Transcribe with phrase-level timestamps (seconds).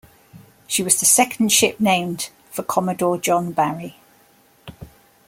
[0.65, 3.97] She was the second ship named for Commodore John Barry.